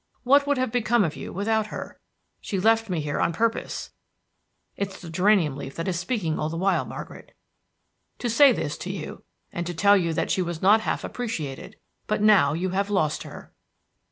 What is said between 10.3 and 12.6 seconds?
she was not half appreciated; but now